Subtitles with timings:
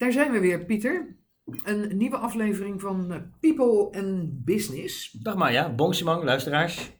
[0.00, 1.16] Daar zijn we weer, Pieter.
[1.64, 5.10] Een nieuwe aflevering van eh, People and Business.
[5.10, 6.90] Dag Maya, Bongsimang, luisteraars.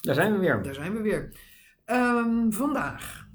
[0.00, 0.62] Daar zijn we weer.
[0.62, 1.36] Daar zijn we weer.
[1.84, 3.28] Ehm, vandaag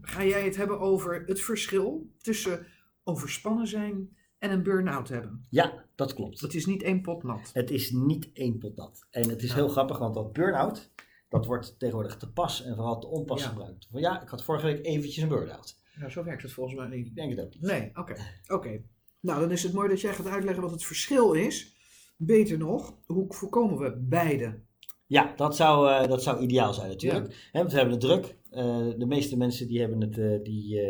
[0.00, 2.66] ga jij het hebben over het verschil tussen
[3.04, 5.46] overspannen zijn en een burn-out hebben.
[5.50, 6.40] Ja, dat klopt.
[6.40, 7.50] Dat is niet één pot nat.
[7.52, 9.06] Het is niet één pot nat.
[9.10, 9.60] En het is Nou.
[9.60, 10.92] heel grappig, want dat burn-out,
[11.28, 13.48] dat wordt tegenwoordig te pas en vooral te onpas Ja.
[13.48, 13.88] gebruikt.
[13.90, 15.76] Van ja, ik had vorige week eventjes een burn-out.
[15.98, 17.06] Nou, zo werkt het volgens mij niet.
[17.06, 17.62] Ik denk het ook niet.
[17.62, 18.14] Nee, oké.
[18.48, 18.80] Oké.
[19.20, 21.76] Nou, dan is het mooi dat jij gaat uitleggen wat het verschil is.
[22.16, 24.60] Beter nog, hoe voorkomen we beide?
[25.06, 27.48] Ja, dat zou, eh, dat zou ideaal zijn natuurlijk.
[27.52, 28.36] Want we hebben het druk.
[28.50, 30.80] Eh, de meeste mensen die, hebben het, eh, die,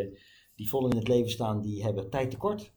[0.55, 2.73] die vol in het leven staan, die hebben tijd tekort.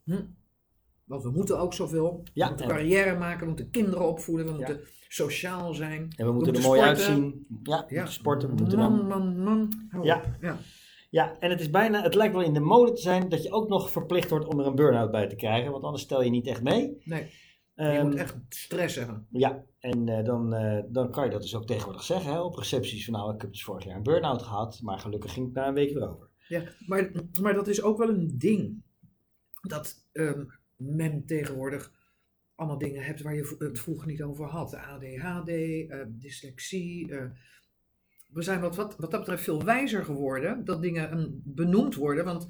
[1.04, 2.22] Want we moeten ook zoveel.
[2.34, 4.56] Ja, we moeten carrière maken, we moeten kinderen opvoeden, we Ja.
[4.56, 6.12] moeten sociaal zijn.
[6.16, 7.12] En we moeten er moeten mooi sporten.
[7.12, 7.46] uitzien.
[7.64, 8.48] Ja, moeten sporten.
[8.48, 9.06] We moeten man, dan...
[9.06, 9.72] man, man.
[9.90, 10.36] Hou Ja.
[10.40, 10.58] ja.
[11.12, 13.52] Ja, en het is bijna, het lijkt wel in de mode te zijn dat je
[13.52, 15.72] ook nog verplicht wordt om er een burn-out bij te krijgen.
[15.72, 17.00] Want anders stel je niet echt mee.
[17.04, 17.30] Nee,
[17.74, 19.26] je Ehm, moet echt stress hebben.
[19.30, 22.56] Ja, en eh, dan, eh, dan kan je dat dus ook tegenwoordig zeggen hè, op
[22.56, 25.54] recepties van nou, ik heb dus vorig jaar een burn-out gehad, maar gelukkig ging het
[25.54, 26.28] na een week weer over.
[26.48, 27.10] Ja, maar,
[27.40, 28.82] maar dat is ook wel een ding.
[29.68, 30.44] Dat ehm,
[30.76, 31.92] men tegenwoordig
[32.54, 34.74] allemaal dingen hebt waar je het vroeger niet over had.
[34.74, 37.14] ADHD, eh, dyslexie.
[38.32, 42.24] We zijn wat, wat, wat dat betreft veel wijzer geworden dat dingen ehm, benoemd worden.
[42.24, 42.46] Want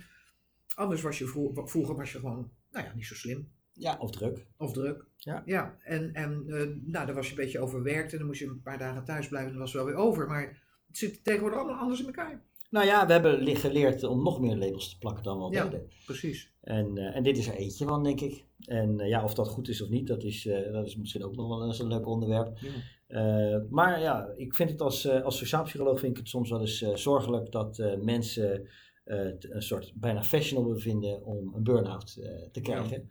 [0.75, 3.49] anders was je vro- vroeger was je gewoon nou ja, niet zo slim.
[3.73, 4.47] Ja, of druk.
[4.57, 5.07] Of druk.
[5.17, 5.43] Ja.
[5.47, 8.47] ja en en eh, nou, dan was je een beetje overwerkt en dan moest je
[8.47, 10.27] een paar dagen thuis blijven en dan was het wel weer over.
[10.27, 12.43] Maar het zit tegenwoordig allemaal anders in elkaar.
[12.71, 15.65] Nou ja, we hebben geleerd om nog meer labels te plakken dan we al Ja.
[15.65, 15.89] deden.
[16.05, 16.53] Precies.
[16.61, 18.45] En, eh, en dit is er eentje van, denk ik.
[18.65, 21.25] En eh, ja, of dat goed is of niet, dat is, eh, dat is misschien
[21.25, 22.59] ook nog wel eens een leuk onderwerp.
[22.59, 22.71] Ja.
[23.13, 26.61] Eh, maar ja, ik vind het als, eh, als sociaalpsycholoog vind ik het soms wel
[26.61, 28.69] eens eh, zorgelijk dat mensen
[29.05, 32.15] eh, t- een soort bijna fashionable vinden om een burn-out
[32.53, 33.09] te krijgen.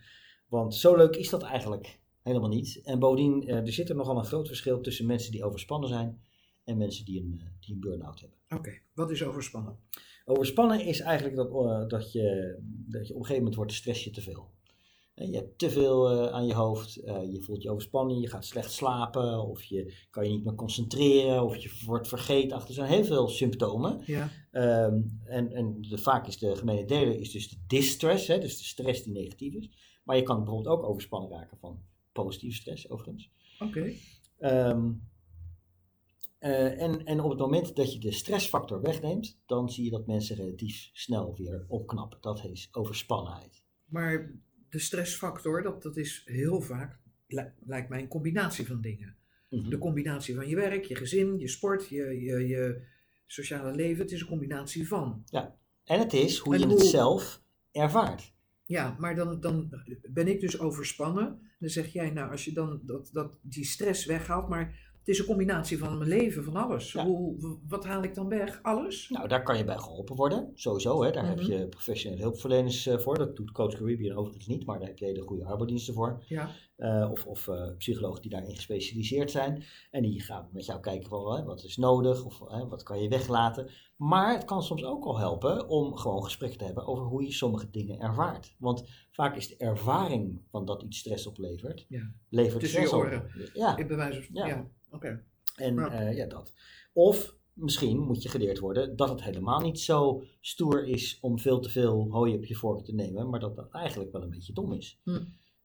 [0.48, 2.82] Want zo leuk is dat eigenlijk helemaal niet.
[2.84, 6.22] En bovendien, er zit er nogal een groot verschil tussen mensen die overspannen zijn
[6.64, 8.38] en mensen die een, die een burn-out hebben.
[8.50, 9.78] Oké, wat is overspannen?
[10.26, 14.04] Overspannen is eigenlijk dat, dat, je, dat je op een gegeven moment wordt de stress
[14.04, 14.50] je te veel.
[15.30, 18.46] Je hebt te veel eh, aan je hoofd, eh, je voelt je overspannen, je gaat
[18.46, 22.68] slecht slapen, of je kan je niet meer concentreren, of je wordt vergeetachtig.
[22.68, 24.02] Er zijn heel veel symptomen.
[24.06, 24.30] Ja.
[24.52, 28.58] Ehm, en en de, vaak is de gemene deler is dus de distress, hè, dus
[28.58, 29.70] de stress die negatief is.
[30.04, 31.82] Maar je kan bijvoorbeeld ook overspannen raken van
[32.12, 33.32] positieve stress, overigens.
[33.60, 33.94] Oké.
[34.38, 34.92] Ehm,
[36.38, 40.08] eh, en, en op het moment dat je de stressfactor wegneemt, dan zie je dat
[40.08, 42.18] mensen relatief snel weer opknappen.
[42.22, 43.64] Dat is overspannenheid.
[43.86, 44.34] Maar
[44.72, 49.16] de stressfactor, dat, dat is heel vaak, li- lijkt mij, een combinatie van dingen.
[49.50, 49.70] Mhm.
[49.70, 52.82] De combinatie van je werk, je gezin, je sport, je, je, je
[53.26, 54.02] sociale leven.
[54.04, 55.24] Het is een combinatie van.
[55.84, 58.34] En het is hoe En je hoe- het zelf ervaart.
[58.66, 59.70] Ja, maar dan, dan
[60.10, 61.40] ben ik dus overspannen.
[61.60, 65.20] Dan zeg jij, nou, als je dan dat, dat, die stress weghaalt, maar het is
[65.20, 66.92] een combinatie van mijn leven, van alles.
[66.92, 67.06] Ja.
[67.06, 68.60] Hoe, wat haal ik dan weg?
[68.62, 69.10] Alles?
[69.10, 71.04] Nou, daar kan je bij geholpen worden, sowieso.
[71.04, 71.12] Hè.
[71.12, 71.52] Daar heb Mhm.
[71.52, 73.18] je professionele hulpverleners eh, voor.
[73.18, 76.24] Dat doet Coach Caribbean overigens niet, maar daar heb je hele goede arbeidsdiensten voor.
[76.28, 76.50] Ja.
[76.76, 79.64] Eh, of of eh, psychologen die daarin gespecialiseerd zijn.
[79.92, 83.02] En die gaan met jou kijken van hè, wat is nodig of hè, wat kan
[83.02, 83.70] je weglaten.
[84.08, 87.32] Maar het kan soms ook al helpen om gewoon gesprekken te hebben over hoe je
[87.32, 88.56] sommige dingen ervaart.
[88.60, 92.12] Want vaak is de ervaring van dat iets stress oplevert, Ja.
[92.30, 93.32] levert Tussen je stress op.
[93.54, 94.46] Ja, Ik bewijs van, Ja.
[94.48, 94.68] ja.
[94.92, 95.24] Oké.
[95.56, 95.92] en Ja.
[95.92, 96.54] eh, ja, dat.
[96.94, 101.60] Of misschien moet je geleerd worden dat het helemaal niet zo stoer is om veel
[101.60, 104.54] te veel hooi op je vork te nemen, maar dat dat eigenlijk wel een beetje
[104.54, 105.00] dom is.
[105.04, 105.20] Hm.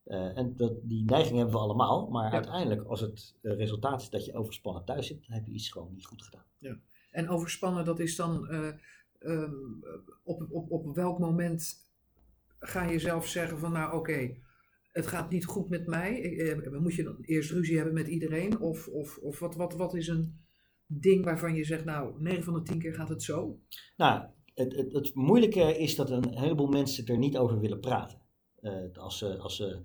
[0.04, 2.30] Eh, en dat, die neiging hebben we allemaal, maar Ja.
[2.32, 5.68] uiteindelijk als het eh, resultaat is dat je overspannen thuis zit, dan heb je iets
[5.70, 6.44] gewoon niet goed gedaan.
[7.16, 8.68] En overspannen, dat is dan eh,
[9.18, 9.54] ehm,
[10.24, 11.74] op, op, op welk moment
[12.58, 14.36] ga je zelf zeggen van nou oké,
[14.92, 16.38] het gaat niet goed met mij.
[16.38, 18.60] Eh, Moet je dan eerst ruzie hebben met iedereen?
[18.60, 20.40] Of, of, of wat, wat, wat is een
[20.86, 23.60] ding waarvan je zegt nou 9 van de 10 keer gaat het zo?
[23.96, 28.20] Nou, het, het, het moeilijke is dat een heleboel mensen er niet over willen praten.
[28.60, 29.80] Eh, als ze, als ze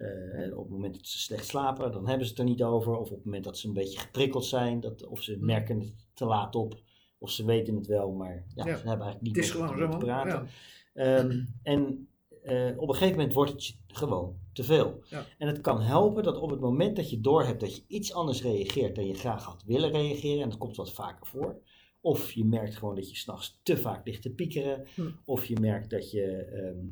[0.00, 2.96] eh, op het moment dat ze slecht slapen, dan hebben ze het er niet over.
[2.96, 5.44] Of op het moment dat ze een beetje geprikkeld zijn, dat, of ze Hmm.
[5.44, 6.80] merken het te laat op.
[7.18, 8.76] Of ze weten het wel, maar ja, Ja.
[8.76, 10.48] ze hebben eigenlijk niet gewoon te praten.
[10.94, 11.16] Ja.
[11.16, 12.08] Ehm, en
[12.42, 15.02] eh, op een gegeven moment wordt het gewoon te veel.
[15.08, 15.24] Ja.
[15.38, 18.42] En het kan helpen dat op het moment dat je doorhebt dat je iets anders
[18.42, 21.60] reageert dan je graag had willen reageren, en dat komt wat vaker voor.
[22.00, 24.86] Of je merkt gewoon dat je s'nachts te vaak ligt te piekeren.
[24.94, 25.02] Hm.
[25.24, 26.86] Of je merkt dat je ehm,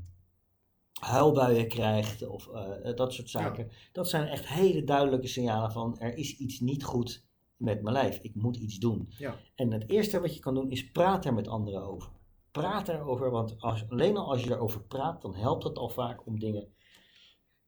[1.01, 2.27] huilbuien krijgt.
[2.27, 3.71] Of eh, dat soort zaken.
[3.93, 8.19] Dat zijn echt hele duidelijke signalen van er is iets niet goed met mijn lijf.
[8.23, 9.09] Ik moet iets doen.
[9.19, 9.37] Ja.
[9.55, 12.11] En het eerste wat je kan doen is praten er met anderen over.
[12.51, 16.27] praat erover, want als, alleen al als je erover praat, dan helpt het al vaak
[16.27, 16.69] om dingen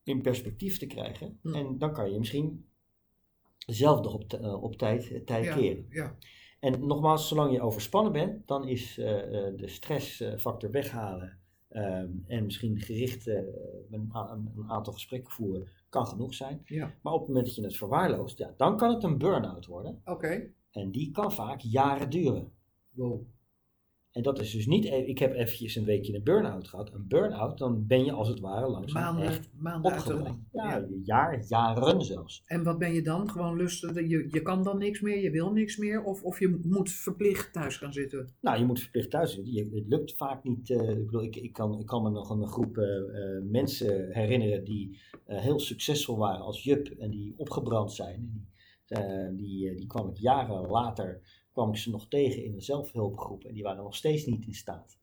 [0.02, 1.38] in perspectief te krijgen.
[1.42, 1.54] Hm.
[1.54, 2.70] En dan kan je misschien
[3.66, 5.86] zelf nog op, eh, op tijd, eh, tijd ja, keren.
[5.90, 6.16] ja,
[6.60, 11.39] En nogmaals, zolang je overspannen bent, dan is eh, eh, de stressfactor weghalen
[11.70, 13.42] ehm, en misschien gericht eh,
[13.90, 14.10] een,
[14.68, 16.62] aantal gesprekken voeren, kan genoeg zijn.
[16.64, 16.94] ja.
[17.02, 20.00] Maar op het moment dat je het verwaarloost, ja, dan kan het een burn-out worden.
[20.04, 20.50] Oké.
[20.70, 22.52] En die kan vaak jaren duren.
[22.90, 23.26] Wow.
[24.10, 26.92] En dat is dus niet, e- ik heb eventjes een weekje een burn-out gehad.
[26.94, 30.38] Een burn-out, dan ben je als het ware langzaam Maanden, echt maanden opgebracht.
[30.52, 30.86] Ja, Ja.
[31.02, 32.42] jaar, jaren zelfs.
[32.46, 33.30] En wat ben je dan?
[33.30, 34.08] Gewoon lusten?
[34.08, 36.02] Je, je kan dan niks meer, je wil niks meer?
[36.04, 38.28] Of, of je moet verplicht thuis gaan zitten?
[38.40, 39.52] Nou, je moet verplicht thuis zitten.
[39.52, 40.70] Je, het lukt vaak niet.
[40.70, 44.12] eh, ik bedoel, ik, ik, kan, ik kan me nog een groep eh, eh, mensen
[44.12, 48.48] herinneren die heel succesvol waren als jup en die opgebrand zijn.
[48.86, 51.20] En die, die, die kwam ik jaren later,
[51.60, 53.44] kwam ik ze nog tegen in een zelfhulpgroep.
[53.44, 54.98] En die waren nog steeds niet in staat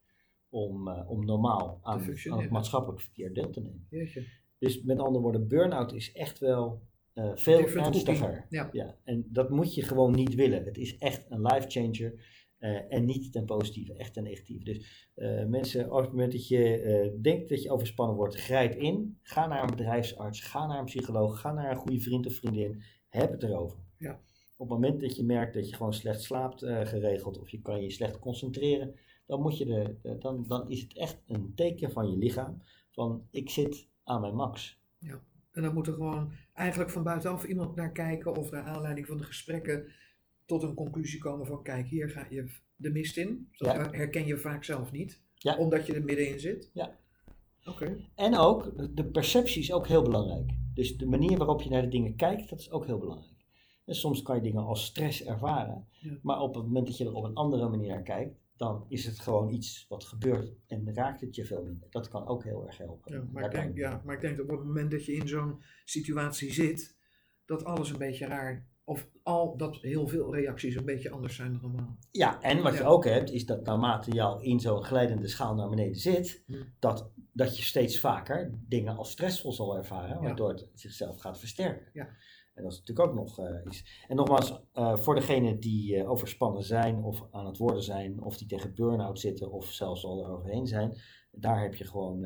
[0.49, 3.87] om, eh, om normaal aan, aan het maatschappelijk verkeer deel te nemen.
[3.89, 4.25] Jeetje.
[4.59, 6.81] Dus met andere woorden, burn-out is echt wel
[7.13, 8.45] eh, veel ernstiger.
[8.49, 8.69] Ja.
[8.71, 10.63] Ja, en dat moet je gewoon niet willen.
[10.63, 12.35] Het is echt een life changer.
[12.57, 14.63] eh, en niet ten positieve, echt ten negatieve.
[14.63, 15.09] Dus
[15.47, 19.19] mensen, op het moment dat je denkt dat je overspannen wordt, grijp in.
[19.21, 22.81] Ga naar een bedrijfsarts, ga naar een psycholoog, ga naar een goede vriend of vriendin.
[23.09, 23.79] Heb het erover.
[23.97, 24.21] Ja.
[24.57, 27.61] Op het moment dat je merkt dat je gewoon slecht slaapt eh, geregeld of je
[27.61, 28.95] kan je slecht concentreren,
[29.25, 32.61] dan, moet je de, de- dan, dan is het echt een teken van je lichaam
[32.91, 34.79] van ik zit aan mijn max.
[35.51, 39.17] En dan moet er gewoon eigenlijk van buitenaf iemand naar kijken of naar aanleiding van
[39.17, 39.91] de gesprekken
[40.45, 43.47] tot een conclusie komen van kijk, hier ga je de mist in.
[43.51, 43.89] Dat Ja.
[43.91, 45.57] herken je vaak zelf niet, Ja.
[45.57, 46.69] omdat je er middenin zit.
[46.73, 46.97] Ja.
[47.65, 47.97] Oké.
[48.15, 50.51] En ook, de- de perceptie is ook heel belangrijk.
[50.73, 53.36] Dus de manier waarop je naar de dingen kijkt, dat is ook heel belangrijk.
[53.87, 56.17] En soms kan je dingen als stress ervaren, Ja.
[56.21, 59.05] maar op het moment dat je er op een andere manier naar kijkt, dan is
[59.05, 61.87] het gewoon iets wat gebeurt en raakt het je veel minder.
[61.89, 63.13] Dat kan ook heel erg helpen.
[63.13, 65.27] Ja, maar, ik denk, ja, maar ik denk dat op het moment dat je in
[65.27, 66.95] zo'n situatie zit,
[67.45, 71.51] dat alles een beetje raar, of al dat heel veel reacties een beetje anders zijn
[71.51, 71.97] dan normaal.
[72.11, 75.55] Ja, en wat je ook hebt, is dat naarmate je al in zo'n glijdende schaal
[75.55, 76.53] naar beneden zit, Hm.
[76.79, 81.89] dat, dat je steeds vaker dingen als stressvol zal ervaren, waardoor het zichzelf gaat versterken.
[81.93, 82.07] Ja.
[82.53, 84.05] En dat is natuurlijk ook nog eh, iets.
[84.07, 88.37] En nogmaals, eh, voor degenen die eh, overspannen zijn of aan het worden zijn, of
[88.37, 90.97] die tegen burn-out zitten of zelfs al eroverheen zijn,
[91.31, 92.25] daar heb je gewoon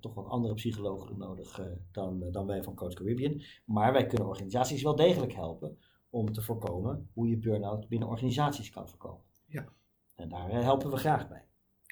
[0.00, 1.60] toch wat andere psychologen nodig
[1.92, 3.42] dan, dan wij van Coach Caribbean.
[3.64, 5.78] Maar wij kunnen organisaties wel degelijk helpen
[6.10, 9.24] om te voorkomen hoe je burn-out binnen organisaties kan voorkomen.
[9.46, 9.68] Ja.
[10.14, 11.44] En daar helpen we graag bij.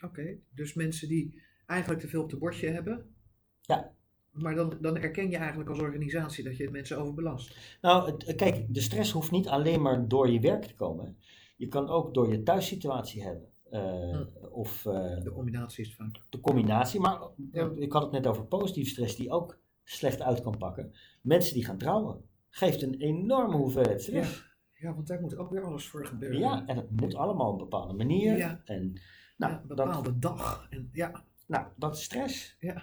[0.05, 3.15] Oké, dus mensen die eigenlijk te veel op de bordje hebben.
[3.61, 3.93] Ja.
[4.33, 7.77] Maar dan, dan erken je eigenlijk als organisatie dat je mensen overbelast.
[7.81, 11.17] Nou, eh, kijk, de stress hoeft niet alleen maar door je werk te komen.
[11.57, 13.49] Je kan ook door je thuissituatie hebben.
[13.71, 14.21] eh,
[14.51, 16.21] Of eh, De combinatie is vaak.
[16.31, 17.01] de combinatie.
[17.01, 17.21] Maar
[17.53, 17.71] Ja.
[17.77, 20.93] ik had het net over positieve stress die ook slecht uit kan pakken.
[21.23, 22.25] Mensen die gaan trouwen.
[22.49, 24.51] Geeft een enorme hoeveelheid stress.
[24.73, 26.39] Ja, want daar moet ook weer alles voor gebeuren.
[26.39, 28.37] Ja, en het moet allemaal op een bepaalde manier.
[28.37, 28.61] Ja.
[28.65, 29.01] En
[29.37, 30.67] nou, Ja, een dat, bepaalde dag.
[30.71, 32.57] En, ja, nou, dat is stress.
[32.61, 32.83] ja.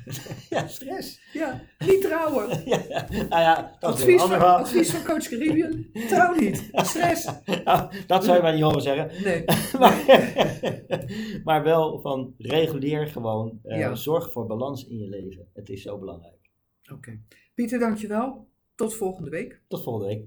[0.50, 1.20] ja, stress.
[1.32, 2.48] ja, niet trouwen.
[2.68, 5.86] ja, nou ja, dat is Advies ander van, advies van coach Caribbean.
[6.08, 6.68] Trouw niet.
[6.72, 7.28] Stress.
[7.64, 9.22] Nou, dat zou je maar niet horen zeggen.
[9.22, 9.44] Nee.
[9.78, 10.04] maar,
[11.44, 13.60] maar wel van reguleer gewoon.
[13.62, 13.94] eh, Ja.
[13.94, 15.48] Zorg voor balans in je leven.
[15.54, 16.50] Het is zo belangrijk.
[16.92, 17.20] Oké.
[17.54, 18.48] Pieter, dankjewel.
[18.74, 19.60] Tot volgende week.
[19.68, 20.26] Tot volgende week.